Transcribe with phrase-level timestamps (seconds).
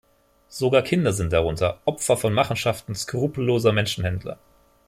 [0.49, 4.39] Sogar Kinder sind darunter, Opfer von Machenschaften skrupelloser Menschenhändler.